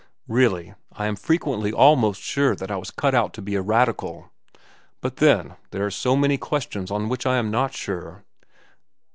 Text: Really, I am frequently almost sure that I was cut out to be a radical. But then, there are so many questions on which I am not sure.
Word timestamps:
Really, 0.27 0.73
I 0.91 1.05
am 1.05 1.15
frequently 1.15 1.71
almost 1.71 2.19
sure 2.23 2.55
that 2.55 2.71
I 2.71 2.75
was 2.75 2.89
cut 2.89 3.13
out 3.13 3.33
to 3.35 3.41
be 3.43 3.53
a 3.53 3.61
radical. 3.61 4.31
But 4.99 5.17
then, 5.17 5.57
there 5.69 5.85
are 5.85 5.91
so 5.91 6.15
many 6.15 6.39
questions 6.39 6.89
on 6.89 7.07
which 7.07 7.27
I 7.27 7.37
am 7.37 7.51
not 7.51 7.75
sure. 7.75 8.23